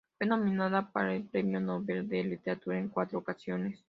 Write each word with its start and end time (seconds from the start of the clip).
Fue 0.17 0.25
nominada 0.25 0.91
para 0.91 1.13
el 1.13 1.25
Premio 1.27 1.59
Nobel 1.59 2.07
de 2.09 2.23
Literatura 2.23 2.79
en 2.79 2.89
cuatro 2.89 3.19
ocasiones. 3.19 3.79